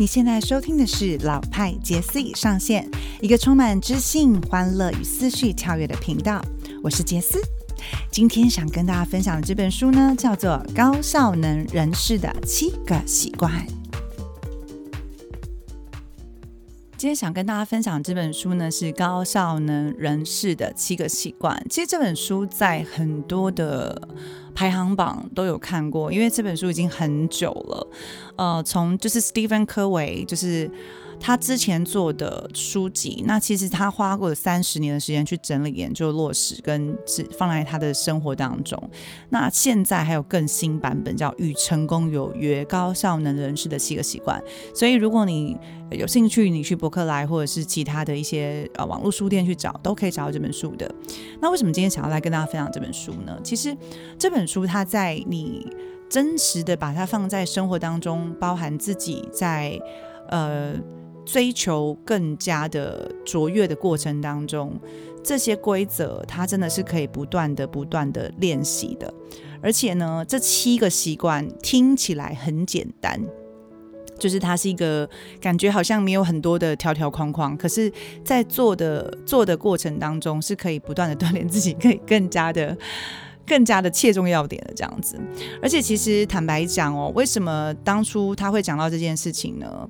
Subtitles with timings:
[0.00, 2.88] 你现在收听的是老派杰斯已上线，
[3.20, 6.42] 一个充满知性、欢乐与思绪跳跃的频道。
[6.82, 7.38] 我是杰斯，
[8.10, 13.52] 今天想跟大家分享的这本书呢，叫做《高效能人士的七个习惯》。
[17.00, 21.56] 今天想跟大家分享这本书呢，是《高效能人士的七个习惯》。
[21.70, 24.06] 其实这本书在很多的
[24.54, 27.88] 排行榜都有看过，因为这本书已经很久了。
[28.36, 30.70] 呃，从就是史蒂芬科维，就是。
[31.20, 38.82] 他之前做的书籍，那其实他花过三十年的时间去整理、研究、落实，跟是放在他的生活当中。
[39.28, 44.40] 那现在还有更新版本，叫《与成功有约：高效能人士的七个习惯》。
[44.78, 45.56] 所以，如果你
[45.90, 50.90] 有兴趣，你去博客来或者是其他的一些呃网络书店去找，都可以找到这本书的。
[51.40, 53.38] 那为什么今天想要来跟大家分享这本书呢？
[53.44, 53.76] 其实
[54.18, 55.70] 这本书它在你
[56.08, 59.78] 真实的把它放在生活当中，包含自己在
[60.30, 60.74] 呃。
[61.24, 64.78] 追求更加的卓越的过程当中，
[65.22, 69.12] 这些规则它真的是可以不断的、不断的练习的。
[69.62, 73.20] 而且呢，这七个习惯听起来很简单，
[74.18, 75.08] 就是它是一个
[75.40, 77.92] 感觉好像没有很多的条条框框，可是，
[78.24, 82.76] 在做的做的过程当中，是可以不断的锻炼自己，可以更加的。
[83.46, 85.18] 更加的切中要点的这样子，
[85.62, 89.88] 而且其实坦白讲哦，为什么当初他会讲到这件事情呢？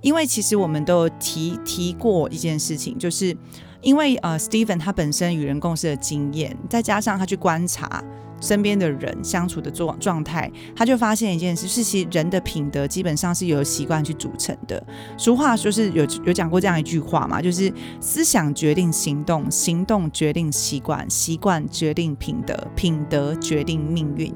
[0.00, 3.36] 因为其实我们都提提过一件事情，就是
[3.80, 8.02] 因为呃，Steven 他本身与人共事的经验，再加上他去观察。
[8.40, 14.82] 身边的人相处的状状态，他就发现一件事：是其人的品德基本上是由习惯去组成的。
[15.18, 24.34] 俗话说是有有讲过这样一句话嘛，就是思想决定行动，行动决定习惯，习惯决定品德，品德决定命运。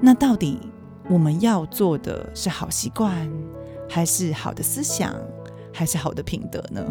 [0.00, 0.58] 那到底
[1.08, 3.30] 我们要做的是好习惯，
[3.88, 5.14] 还是好的思想，
[5.72, 6.82] 还是好的品德呢？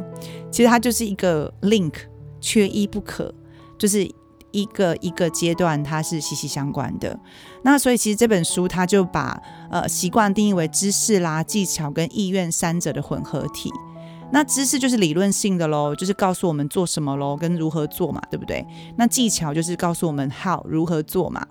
[0.52, 1.94] 其实它就是一个 link，
[2.40, 3.34] 缺一不可，
[3.78, 4.08] 就是。
[4.54, 7.20] 一个一个阶段，它是息息相关的。
[7.64, 13.70] 那所以其实这本书，它就把呃习惯定义为知识啦、技巧跟意愿三者的混合体。
[14.32, 18.66] 那知识就是理论性的喽，就是告诉我们做什么喽，跟如何做嘛，对不对？
[18.98, 21.46] 那技巧就是告诉我们 how 如何做嘛。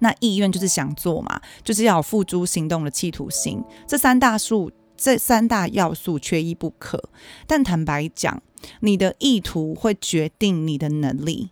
[0.00, 3.62] 那意愿就是想做嘛，就是要付诸行动的企图心。
[3.86, 7.00] 这三大数，这三大要素缺一不可。
[7.46, 8.42] 但坦白讲，
[8.80, 11.50] 你的意图会决定你的能力。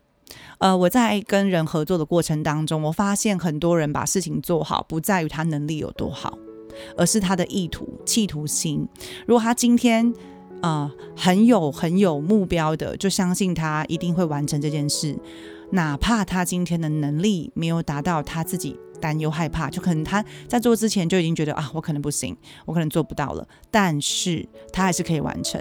[0.61, 6.39] 呃，我在跟人合作的过程当中，我发现很多人把事情做好，不在于他能力有多好，
[6.99, 8.87] 而是他的意图、企图心。
[9.27, 10.13] 如果他今天
[10.61, 15.19] 啊很有很有目标的，就相信他一定会完成这件事，
[15.71, 25.59] 哪怕他今天的能力没有达到他自己担忧害怕，就可能他在做之前就已经觉得啊，我可能不行，我可能做不到了，但是他还是可以完成。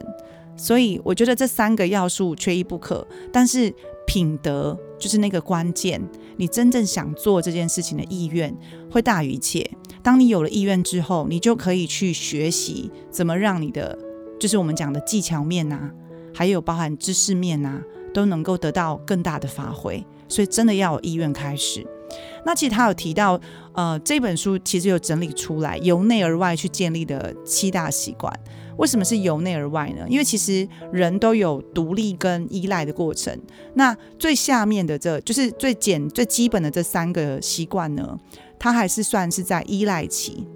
[0.58, 3.74] 所以我觉得这三个要素缺一不可，但是。
[4.08, 6.02] 品德就是那个关键，
[6.38, 8.56] 你真正想做这件事情的意愿
[8.92, 9.68] 会大于一切。
[10.04, 13.98] 当你有了意愿之后，你就可以去学习怎么让你的，
[14.40, 15.90] 就是我们讲的技巧面呐，
[16.34, 17.82] 还有包含知识面呐，
[18.14, 20.06] 都能够得到更大的发挥。
[20.28, 21.86] 所以真的要有意愿开始。
[22.46, 23.40] 那其实他有提到，
[23.74, 28.32] 呃，这本书其实有整理出来由内而外去建立的七大习惯。
[28.78, 30.06] 为什么是由内而外呢？
[30.08, 33.38] 因为其实人都有独立跟依赖的过程。
[33.74, 38.18] 那最下面的这就是最简最基本的这三个习惯呢，
[38.58, 40.48] 它还是算是在依赖期。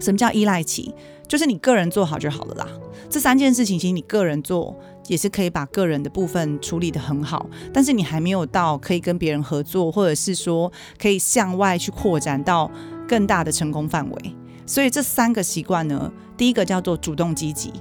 [0.00, 0.94] 什么叫依赖期？
[1.28, 2.66] 就是你个人做好就好了啦。
[3.10, 4.74] 这三件事情其实你个人做
[5.08, 12.70] 也是可以把个人的部分处理得很好，但是你还没有到可以跟别人合作，或者是说可以向外去扩展到
[13.08, 14.36] 更大的成功范围。
[14.64, 17.72] 所以这三个习惯呢，第一个叫做主动积极。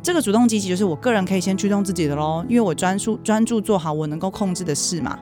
[0.00, 5.18] 这个主动积极就是我个人可以先驱动自己的喽，因为我专注专注做好我能够控制的事嘛。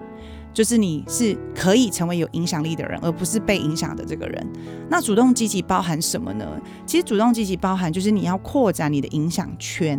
[0.53, 4.47] 就是你是可以成为有影响力的人，而不是被影响的这个人。
[4.89, 6.47] 那主动积极包含什么呢？
[6.87, 9.99] 其实主动积极包含就是你要扩展你的影响圈。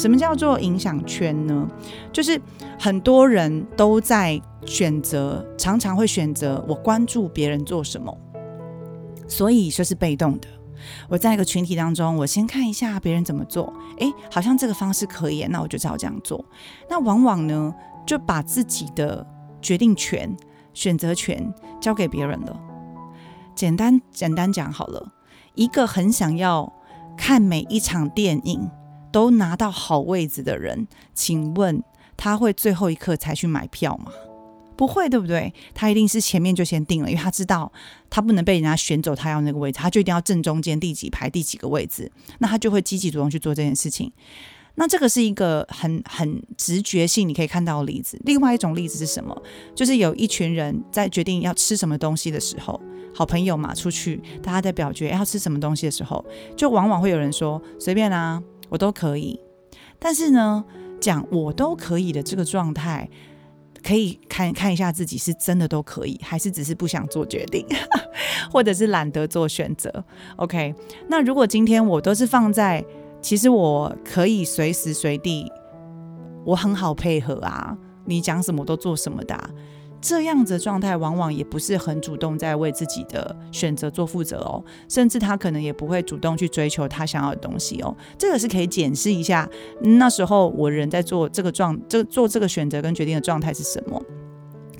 [0.00, 1.68] 什么叫做影响圈呢？
[2.10, 2.40] 就是
[2.78, 8.16] 很多人都在选择，常常会选择我关注别人做什么。
[9.28, 10.48] 所以说是被动的。
[11.06, 16.42] 我在一个群体当中，我先看一下别人怎么做，诶，好像这个方式可以，那我就照这样做。
[16.88, 17.74] 那往往呢，
[18.06, 19.26] 就把自己的
[19.60, 20.34] 决定权、
[20.72, 22.58] 选择权交给别人了。
[23.54, 25.12] 简单简单讲好了，
[25.54, 26.72] 一个很想要
[27.18, 28.66] 看每一场电影
[29.12, 31.82] 都拿到好位置的人，请问
[32.16, 34.12] 他会最后一刻才去买票吗？
[34.76, 35.52] 不会，对不对？
[35.74, 37.70] 他一定是前面就先定了，因为他知道
[38.08, 44.10] 他不能被人家选走他要那个位置，他就一定要正中间第几排第几个位置，那他就会积极主动去做这件事情。
[44.76, 48.18] 那这个是一个很很直觉性，你可以看到的例子。
[48.24, 49.42] 另外一种例子是什么？
[49.74, 52.80] 就是有一群人在决定要吃什么东西的时候，
[53.12, 56.24] 好朋友嘛，出去大家在表决要吃什么东西的时候，
[56.56, 59.38] 就往往会有人说随便啊，我都可以。
[59.98, 60.64] 但是呢，
[60.98, 63.06] 讲我都可以的这个状态，
[63.82, 67.66] 可以看看一下自己是真的都可以，还是只是不想做决定，
[68.50, 70.02] 或者是懒得做选择。
[70.36, 70.74] OK，
[71.08, 72.82] 那如果今天我都是放在。
[73.22, 75.46] 其实我可以随时随地，
[76.42, 77.76] 我很好配合啊，
[78.06, 79.38] 你讲什么都做什么的，
[80.00, 89.48] 这样子的状态往往也不是很主动在为自己的选择做负责哦，甚至他可能也不会主动去追求他想要的东西哦，这个是可以检视一下
[89.80, 94.02] 那时候我人在做这个状，这做这个选择跟决定的状态是什么。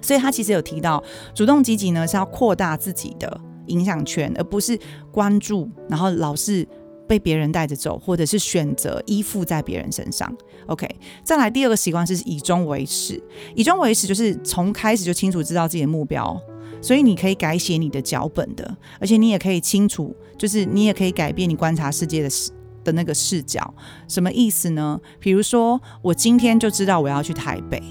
[0.03, 1.03] 所以他其实有提到，
[1.35, 4.79] 主动积极呢是要扩大自己的影响圈，而不是
[5.13, 6.67] 关注，然后老是。
[7.11, 10.33] 被别人带着走，或者是选择依附在别人身上。
[10.67, 10.89] OK，
[11.25, 13.21] 再来第二个习惯是以终为始。
[13.57, 16.41] 以终为始就是从开始就清楚知道自己的目标，
[16.81, 22.53] 所以你可以改写你的脚本的，而且你也可以清楚，就是你也可以改变你观察世界的视
[22.85, 23.75] 的那个视角。
[24.07, 25.01] 什么意思呢？
[25.19, 27.83] 比如说，我今天就知道我要去台北，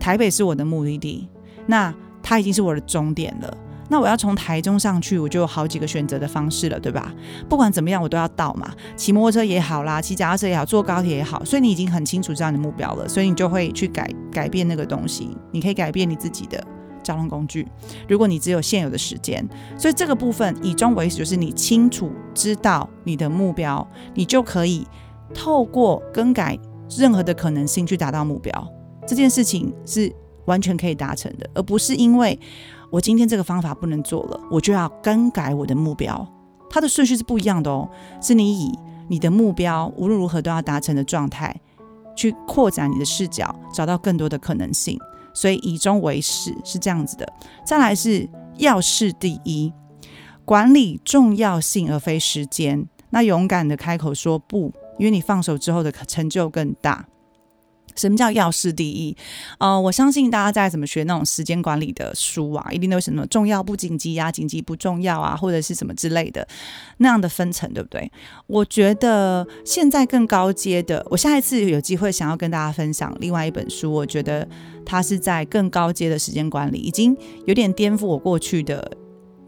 [0.00, 1.28] 台北是我的目的地，
[1.68, 1.94] 那
[2.24, 3.56] 它已经是我的终点了。
[3.88, 7.12] 那我要从台中上去，我就有好几个选择的方式了，对吧？
[7.48, 8.70] 不管怎么样，我都要到嘛。
[8.96, 15.36] 骑摩托车也好啦，骑脚踏车也好，坐高铁也好，所以你已经很清楚知道你的目标了，所以你就会去改改变那个东西。
[15.50, 16.62] 你可以改变你自己的
[17.02, 17.66] 交通工具。
[18.06, 19.42] 如果你只有现有的时间，
[19.78, 24.86] 所以这个部分以终为始，就是你清楚知道你的目标，你就可以
[25.32, 26.58] 透过更改
[26.96, 28.52] 任何的可能性去达到目标。
[29.06, 30.12] 这件事情是
[30.44, 32.38] 完全可以达成的，而不是因为。
[32.90, 36.26] 我今天这个方法不能做了，我就要更改我的目标。
[36.70, 37.88] 它的顺序是不一样的哦，
[38.20, 38.72] 是你以
[39.08, 41.54] 你的目标无论如何都要达成的状态，
[42.16, 44.98] 去扩展你的视角，找到更多的可能性。
[45.34, 47.32] 所以以终为始是这样子的。
[47.64, 49.72] 再来是要事第一，
[50.44, 52.86] 管理重要性而非时间。
[53.10, 57.06] 那勇敢的开口说不，因为你放手之后的成就更大。
[57.98, 59.14] 什么叫要事第一？
[59.58, 66.46] 呃，我相信大家在怎么学那种时间管理的书啊，一定都有什么重要不紧急啊，紧急不重要啊，或者是什么之类的
[66.98, 68.10] 那样的分层，对不对？
[68.46, 74.48] 我觉得现在更高阶的，我下一次有机会想要跟大家分享另外一本书，我觉得
[74.86, 77.16] 它是在更高阶的时间管理，已经
[77.46, 78.90] 有点颠覆我过去的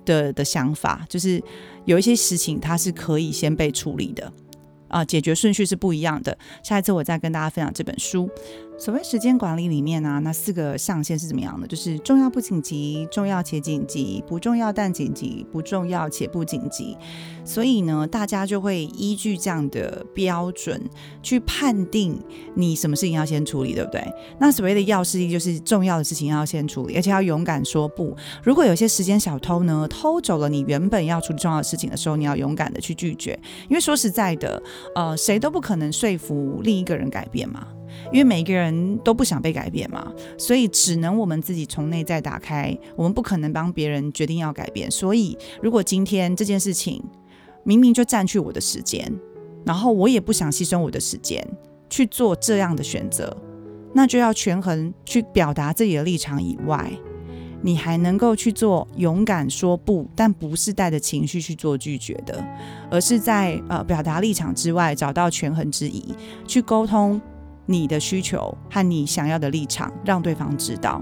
[0.05, 1.43] 的的想法，就是
[1.85, 4.33] 有一些事情它是可以先被处理的。
[4.91, 6.37] 啊，解决顺序是不一样的。
[6.63, 8.29] 下一次我再跟大家分享这本书。
[8.81, 11.67] 所谓时间管理里面呢，那四个象限是怎么样的？
[11.67, 16.97] 就是重要不紧急，重要且紧急，不重要但紧急，不重要且不紧急。
[17.45, 20.81] 所以呢，大家就会依据这样的标准
[21.23, 22.19] 去判定
[22.55, 24.03] 你什么事情要先处理，对不对？
[24.39, 28.17] 那所谓的要事就是重要的事情要先处理，而且要勇敢说不。
[28.43, 33.39] 如果有些时间小偷呢偷走了你原本要处理重要的事情的时候，你要勇敢的去拒绝。
[33.69, 34.63] 因为说实在的，
[34.95, 37.67] 呃，谁都不可能说服另一个人改变嘛。
[38.13, 42.77] 因为每个人都不想被改变嘛，所以只能我们自己从内在打开。
[42.97, 44.91] 我们不可能帮别人决定要改变。
[44.91, 47.03] 所以，如果今天这件事情
[47.65, 49.13] 明明就占据我的时间，
[49.65, 51.47] 然后我也不想牺牲我的时间
[51.89, 53.37] 去做这样的选择，
[53.93, 56.91] 那就要权衡去表达自己的立场以外，
[57.63, 62.43] 你还能够去做勇敢说不，但不是带着情绪去做拒绝的，
[62.91, 66.15] 而是在呃表达立场之外找到权衡之疑，
[66.47, 67.21] 去沟通。
[67.71, 71.01] 你的需求和你想要的立场，让对方知道。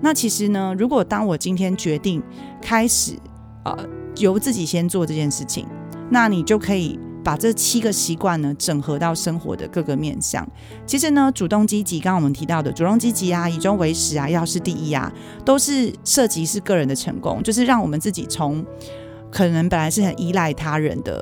[0.00, 2.22] 那其实呢，如果当我今天决定
[2.62, 3.18] 开始，
[3.64, 3.76] 呃，
[4.18, 5.66] 由自己先做这件事情，
[6.10, 10.46] 那你就可以把这七个习惯呢，整合到生活的各个面向。
[10.86, 15.12] 其实呢，主动积极，刚刚我们提到的主动积极啊，以终为始啊，要事第一啊，
[15.44, 18.64] 都是涉及是个人的成功，就是让我们自己从
[19.32, 21.20] 可能本来是很依赖他人的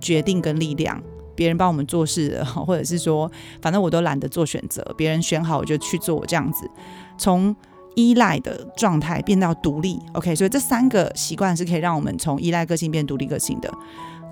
[0.00, 1.02] 决定跟力量。
[1.40, 3.32] 别人帮我们做事， 或者是说，
[3.62, 6.68] 反正我都懒得做选择，别人选好我就去做，这样子，
[7.16, 7.56] 从
[7.96, 9.98] 依赖的状态变到独立。
[10.12, 13.72] OK，所以这三个习惯是可以让我们从依赖个性变独立个性的。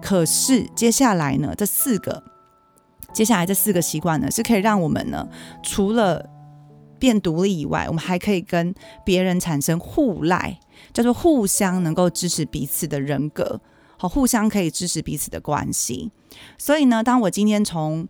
[0.02, 2.22] 可是接下来呢，这四个，
[3.14, 5.26] 接下来这四个习惯呢，是可以让我们呢，
[5.62, 6.28] 除了
[6.98, 10.58] 变独立以外，我们还可以跟别人产生互赖，
[10.92, 13.58] 叫做互相能够支持彼此的人格。
[13.96, 16.12] 好，互相可以支持彼此的关系。
[16.56, 18.08] 所以呢，当我今天从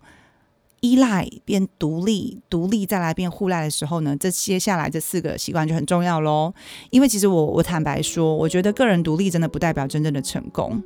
[0.81, 6.55] 依赖变独立，独立再来变互赖的时候呢，这接下来这四个习惯就很重要喽。
[6.91, 10.81] 因为其实我我坦白说，我觉得个人独立真的不代表真正的成功。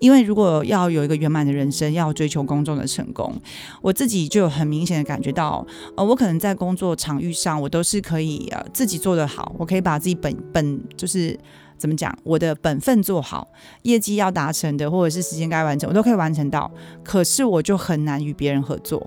[0.00, 3.40] 因为如果要有一个圆满的人生，要追求公众的成功，
[3.80, 5.64] 我自己就有很明显的感觉到，
[5.96, 11.38] 呃，我可能在工作场域上，我都是可以呃自己做得好，我可以把自己本本就是
[11.78, 13.48] 怎么讲，我的本分做好，
[13.82, 16.70] 业绩要达成的，或者是时间该完成，我都可以完成到。
[17.04, 19.06] 可是我就很难与别人合作。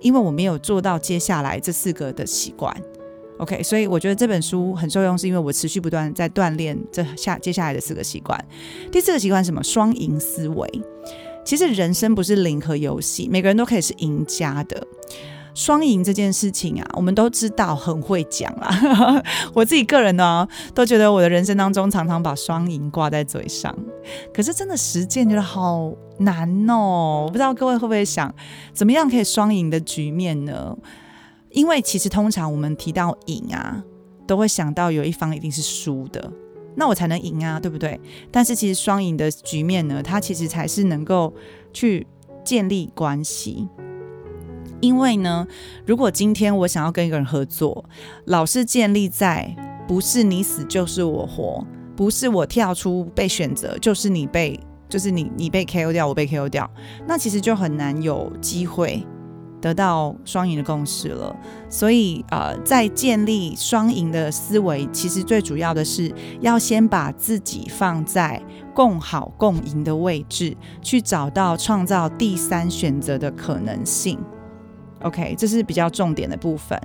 [0.00, 2.74] 因为我没有做到接下来这四个的习惯
[3.36, 8.42] ，OK，所以我觉得这本书很受用，是因为我持续不断在锻炼这下接下来的四个习惯。
[8.90, 9.62] 第四个习惯是什么？
[9.62, 10.66] 双赢思维。
[11.44, 14.86] 其实人生不是零和游戏，每个人都可以是赢家的。
[15.60, 19.22] 双赢这件事情啊，我们都知道很会讲啦。
[19.52, 23.76] 我自己个人呢，都觉得我的人生当中常常把双赢挂在嘴上，
[24.32, 27.24] 可是真的实践觉得好难哦。
[27.26, 28.34] 我不知道各位会不会想，
[28.72, 30.74] 怎么样可以双赢的局面呢？
[31.50, 33.84] 因为其实通常我们提到赢啊，
[34.26, 36.32] 都会想到有一方一定是输的，
[36.74, 38.00] 那我才能赢啊，对不对？
[38.30, 41.34] 但是其实双赢的局面呢，它其实才是能够
[41.74, 42.06] 去
[42.42, 43.68] 建立关系。
[44.80, 45.46] 因为呢，
[45.86, 47.84] 如果今天我想要跟一个人合作，
[48.24, 49.54] 老是建立在
[49.86, 54.58] 不是你死就是我活，不是我跳出被选择，就是你被，
[54.88, 56.70] 就是你你被 KO 掉，我被 KO 掉，
[57.06, 59.06] 那其实就很难有机会
[59.60, 61.36] 得到双赢的共识了。
[61.68, 66.10] 所以呃，在建立双赢的思维，其实最主要的是
[66.40, 68.40] 要先把自己放在
[68.74, 74.18] 共好共赢的位置，去找到创造第三选择的可能性。
[75.02, 76.78] OK，这是比较重点的部分。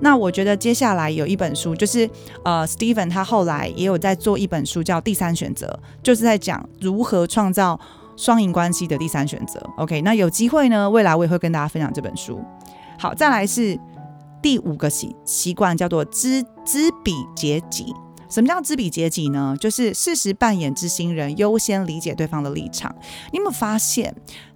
[0.00, 2.08] 那我觉得接下来有一本书，就是
[2.44, 5.66] 呃，Steven 他后来也有在做一本书，叫《第三选择》，
[6.02, 7.78] 就是在讲如何创造
[8.16, 9.60] 双赢关系的第三选择。
[9.78, 12.42] OK，那有机会呢，未来我也会跟大家分享这本书。
[12.98, 13.78] 好，再来是
[14.42, 17.94] 第五个习习惯，叫做知知彼解己。
[18.28, 19.56] 什么叫知彼解己呢？
[19.60, 22.92] 就是适时扮演知心人，优先理解对方的立场。
[23.30, 24.12] 你有没有发现？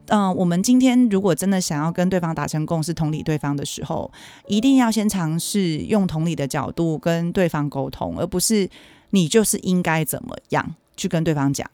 [0.08, 4.10] 嗯，我们今天如果真的想要跟对方达成共识、同理对方的时候，
[4.46, 8.68] 一定要先尝试用同理的角度跟对方沟通，而不是
[9.10, 11.70] 你就是应该怎么样去跟对方讲，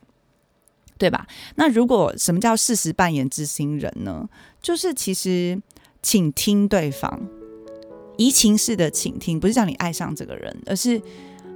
[0.99, 1.29] 对吧？
[1.55, 4.29] 那如果什么叫适时扮演知心人呢？
[4.61, 5.61] 就是其实
[6.03, 7.21] 请听对方，
[8.17, 11.01] 移情式的倾听，不是叫你爱上这个人，而是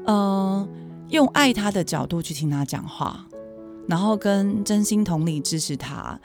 [0.05, 0.69] 呃
[1.09, 3.27] 用爱他的角度去听他讲话，
[3.89, 6.17] 然后跟真心同理支持他。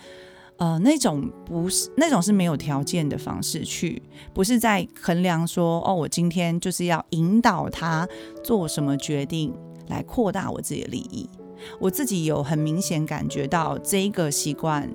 [0.58, 4.02] 呃，那种不是那种是没有条件的方式去，
[4.34, 8.08] 不是在衡量说哦，我今天就是要引导他
[8.44, 9.54] 做什么决定
[9.88, 11.30] 来扩大我自己的利益。
[11.80, 14.90] 我自己有很明显感觉到这一个习惯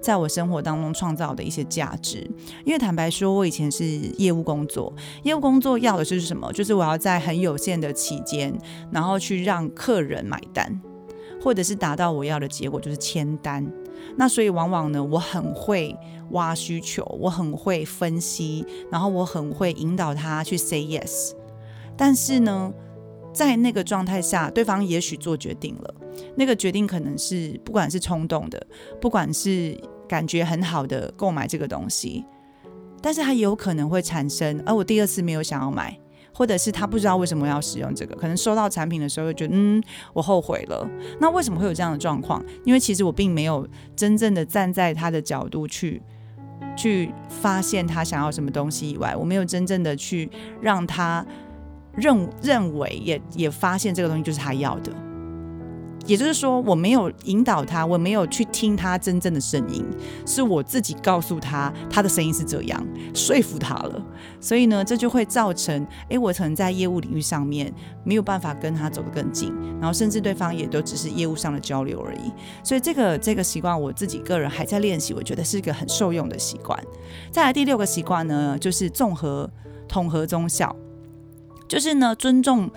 [0.00, 2.26] 在我生活当中创造的一些价值。
[2.64, 3.84] 因为坦白说，我以前是
[4.16, 4.90] 业务工作，
[5.24, 6.50] 业务工作要的是什么？
[6.52, 8.58] 就是我要在很有限的期间，
[8.90, 10.80] 然后去让客人买单，
[11.42, 13.70] 或者是达到我要的结果，就是签单。
[14.16, 15.96] 那所以往往呢，我很会
[16.30, 21.32] 挖需求，我很会分析，然后我很会引导他去 say yes。
[21.96, 22.72] 但是呢，
[23.32, 25.94] 在那个状态下，对方也许做决定了，
[26.36, 28.66] 那个决定可能是不管是冲动的，
[29.00, 32.24] 不管是感觉很好的购买这个东西，
[33.00, 35.98] 但是他有可能会产生，而我第二次没有想要买。
[36.34, 40.86] 或者是他不知道为什么要使用这个，可能收到产品的时候就觉得，嗯，我后悔了。
[41.20, 42.44] 那为什么会有这样的状况？
[42.64, 46.02] 因为其实我并没有真正的站在他的角度去
[46.76, 50.28] 去发现他想要什么东西以外，我没有真正的去
[50.60, 51.24] 让他
[51.94, 54.92] 认认为也也发现这个东西就是他要的。
[56.06, 59.84] 也就是说，我没有引导他，我没有去听他真正的声音，
[60.26, 64.02] 是我自己告诉他他的声音是这样，说服他了。
[64.40, 67.72] 所以呢，这就会造成，诶，我可能在业务领域上面
[68.04, 72.30] 没有办法跟他走得更近，然后甚至对方也都只是业务上的交流而已。
[72.62, 76.78] 所以这个这个习惯，我自己个人还在练习，我觉得是一个很受用的习惯。
[77.30, 79.50] 再来第六个习惯呢，就是综合
[79.88, 80.76] 统合中效，
[81.66, 82.70] 就是呢尊重。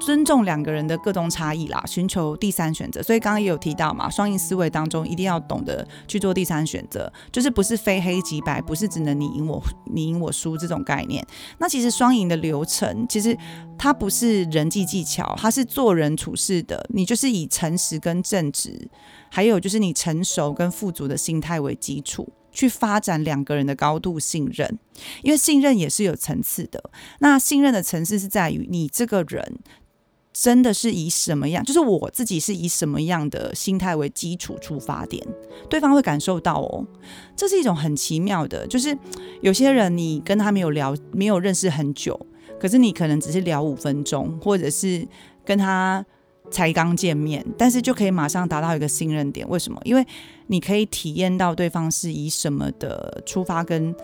[0.00, 3.02] 尊重两个人的各种差异啦，寻求第三选择。
[3.02, 11.26] 所以刚刚也有提到嘛，双赢思维当中一定要懂得去做第三选择，就是不是非黑即白，不是只能你赢我 你赢我输这种概念。
[11.58, 13.36] 那其实双赢的流程，其实
[13.78, 16.86] 它不是人际技巧，它是做人处事的。
[16.92, 18.88] 你就是以诚实跟正直，
[19.30, 24.78] 还有就是你成熟跟富足的心态为基础，去发展两个人的高度信任。
[25.22, 29.58] 因为信任也是有层次的，那信任的层次是在于你这个人。
[30.34, 35.24] 真的是以什么样，就是我自己是以什么样的心态为基础出发点，
[35.70, 36.84] 对方会感受到哦。
[37.36, 38.98] 这是一种很奇妙的，就是
[39.42, 42.18] 有些人你跟他没有聊，没有认识很久，
[42.58, 45.06] 可是你可能只是聊五分钟，或者是
[45.44, 46.04] 跟他
[46.50, 49.48] 才刚见面，但是就可以马上达到一个信任点。
[49.48, 49.80] 为什么？
[49.84, 50.04] 因为
[50.48, 53.94] 你可以体验到对方是以什么的出发跟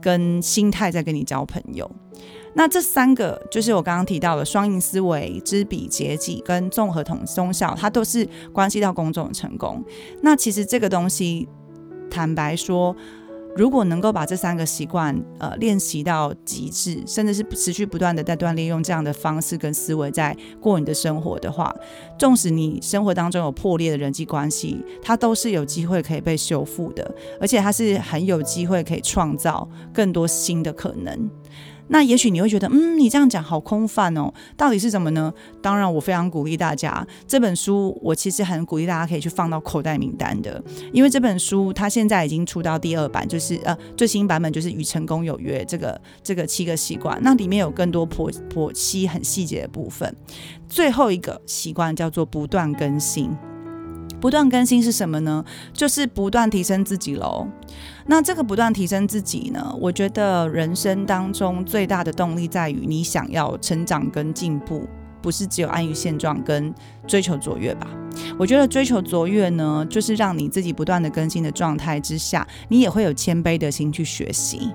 [0.00, 1.90] 跟心态在跟你交朋友。
[2.56, 9.84] 那这三个就是我刚刚提到的双赢思维、知彼解己跟综合统综效，它都是关系到公众的成功。
[10.22, 11.46] 那其实这个东西，
[12.10, 12.96] 坦白说，
[13.54, 21.70] 如果能够把这三个习惯呃练习到极致，甚至是持续不断的在锻炼，用这样的方式跟思维在过你的生活的话，
[22.18, 31.30] 纵使你生活当中有破裂的人际关系，它都是有机会可以被修复的，而且它是很有机会可以创造更多新的可能。
[31.88, 35.32] 那也许你会觉得，嗯，你这样讲好空泛哦，到底是什么呢？
[35.62, 40.62] 当然，我非常鼓励大家，这本书我其实很鼓励大家可以去放到口袋名单的，
[40.92, 50.14] 因为这本书它现在已经出到第二版，就是呃最新版本就是与成功有约这个这个七个习惯，那里面有更多剖剖析很细节的部分。
[50.68, 53.30] 最后一个习惯叫做不断更新。
[54.20, 55.44] 不断更新是什么呢？
[55.72, 57.46] 就是不断提升自己喽。
[58.06, 59.74] 那这个不断提升自己呢？
[59.80, 64.88] 我觉得人生当中最大的动力在于你想要成长跟进步，
[65.20, 66.72] 不是只有安于现状跟
[67.06, 67.88] 追求卓越吧？
[68.38, 74.72] 我觉得追求卓越呢，就是让你自己不断的更新的状态之下，你也会有谦卑的心去学习，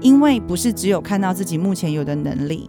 [0.00, 2.68] 因为不是只有看到自己目前有的能力。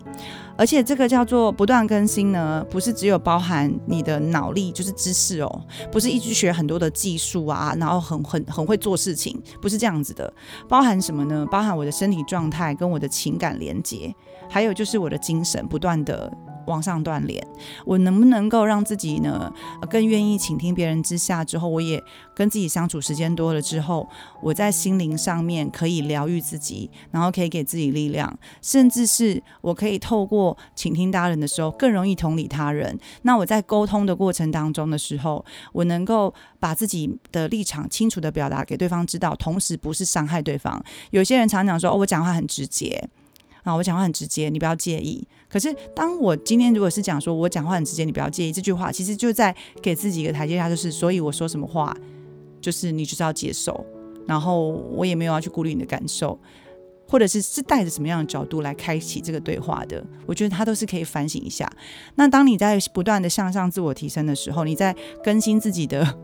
[0.58, 10.32] 而且这个叫做不断更新呢，不是只有包含你的脑力，就是知识哦，不是一直学很多的技术啊，然后很很很会做事情，不是这样子的。
[10.68, 11.46] 包含什么呢？
[11.52, 14.14] 包含我的身体状态跟我的情感连接，
[14.50, 16.32] 还有就是我的精神不断的。
[16.66, 17.46] 往上锻炼，
[17.86, 19.52] 我能不能够让自己呢
[19.90, 22.04] 更愿意倾听别人之下之后，我也
[22.34, 24.08] 跟自己相处时间多了之后，
[24.42, 32.98] 我在心灵上面可以疗愈自己，然后可以给自己力量，甚至是我可以透过倾听他人的时候更容易同理他人。
[33.24, 35.44] 那我在沟通的过程当中的时候，
[35.74, 40.84] 我能够把自己的立场清楚的表达给对方知道，同时不是伤害对方。
[41.12, 43.10] 有些人常讲说，哦，我讲话很直接。
[43.66, 45.28] 啊，我讲话很直接，你不要介意。
[45.50, 51.96] 可是，当我今天如果是讲说我讲话很直接，你不要介意这句话，其实就在给自己一个台阶下，就是所以我说什么话，
[52.62, 53.84] 就是你就是要接受，
[54.28, 56.40] 然后我也没有要去顾虑你的感受，
[57.08, 61.68] 或者是是带着什么样的角度来开启这个对话的，我觉得他都是可以反省一下。
[62.16, 66.18] 那当你在不断的向上自我提升的时候，你在更新自己的。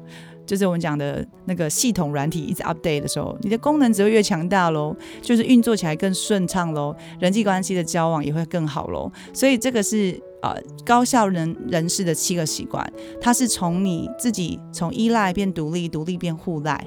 [0.52, 9.10] 就是我们讲的那个系统软体一直 update 的时候，你的功能只会越强大喽，就是运作起来更顺畅喽，人际关系的交往也会更好喽。
[9.34, 10.54] 所以这个是呃
[10.86, 12.86] 高效人人士的七个习惯，
[13.22, 16.86] 它是从你自己从依赖变独立，独立变互赖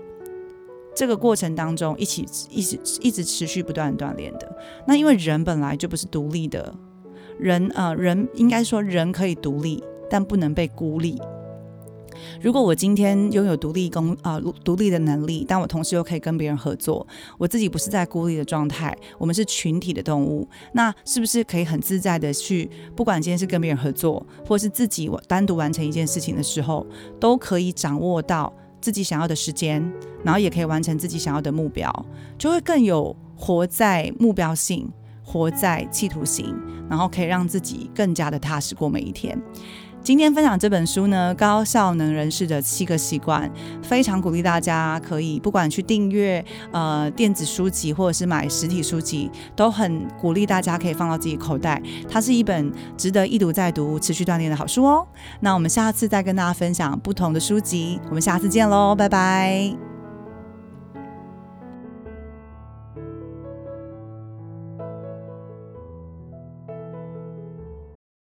[0.94, 4.56] 这个过程当中一起一直一直持续不断锻炼的。
[4.86, 6.74] 那因为人本来就不是独立的，
[7.38, 11.18] 人呃人应该说人可以独立，但不能被孤立。
[12.40, 17.06] 如果我今天拥有独立工啊独立的能力，但我同时又可以跟别人合作，
[17.38, 26.86] 我自己不是在孤立的状态，我们是群体的动物，那是不是可以很自在的去，不管今天是跟别人合作，或是自己单独完成一件事情的时候，
[27.20, 29.82] 都可以掌握到自己想要的时间，
[30.22, 31.90] 然后也可以完成自己想要的目标，
[32.36, 34.88] 就会更有活在目标性，
[35.22, 36.54] 活在企图心，
[36.88, 39.40] 然后可以让自己更加的踏实过每一天。
[40.04, 43.50] 今天分享这本书呢，高效能人士的七个习惯，
[43.82, 51.80] 非常鼓励大家可以不管去订阅呃电子书籍或者是买实体书籍，都很鼓励大家可以放到自己口袋。
[52.06, 55.06] 它是一本值得一读再读、持续锻炼的好书哦。
[55.40, 59.93] 那我们下次再跟大家分享不同的书籍，我们下次见喽，拜拜。